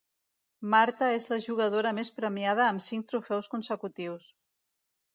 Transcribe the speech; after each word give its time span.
Marta 0.73 1.09
és 1.17 1.27
la 1.33 1.39
jugadora 1.49 1.93
més 1.99 2.11
premiada 2.17 2.67
amb 2.71 2.87
cinc 2.89 3.09
trofeus 3.15 3.55
consecutius. 3.57 4.35